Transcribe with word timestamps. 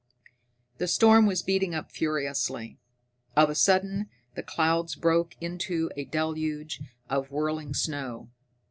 The 0.79 0.87
storm 0.87 1.27
was 1.27 1.43
beating 1.43 1.75
up 1.75 1.91
furiously. 1.91 2.79
Of 3.35 3.51
a 3.51 3.53
sudden 3.53 4.09
the 4.33 4.41
clouds 4.41 4.95
broke 4.95 5.35
into 5.39 5.91
a 5.95 6.05
deluge 6.05 6.81
of 7.07 7.29
whirling 7.29 7.75
snow. 7.75 8.31